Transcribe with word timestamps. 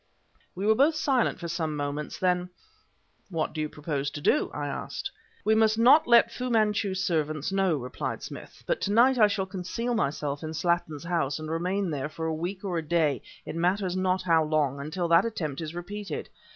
We 0.55 0.65
were 0.65 0.73
both 0.73 0.95
silent 0.95 1.39
for 1.39 1.47
some 1.47 1.75
moments; 1.75 2.17
then: 2.17 2.49
"What 3.29 3.53
do 3.53 3.61
you 3.61 3.69
propose 3.69 4.09
to 4.09 4.19
do?" 4.19 4.49
I 4.51 4.65
asked. 4.65 5.11
"We 5.45 5.53
must 5.53 5.77
not 5.77 6.07
let 6.07 6.31
Fu 6.31 6.49
Manchu's 6.49 7.03
servants 7.03 7.51
know," 7.51 7.75
replied 7.77 8.23
Smith, 8.23 8.63
"but 8.65 8.81
to 8.81 8.91
night 8.91 9.19
I 9.19 9.27
shall 9.27 9.45
conceal 9.45 9.93
myself 9.93 10.41
in 10.41 10.55
Slattin's 10.55 11.03
house 11.03 11.37
and 11.37 11.51
remain 11.51 11.91
there 11.91 12.09
for 12.09 12.25
a 12.25 12.33
week 12.33 12.65
or 12.65 12.79
a 12.79 12.81
day 12.81 13.21
it 13.45 13.55
matters 13.55 13.95
not 13.95 14.23
how 14.23 14.43
long 14.43 14.79
until 14.79 15.07
that 15.09 15.23
attempt 15.23 15.61
is 15.61 15.75
repeated. 15.75 16.29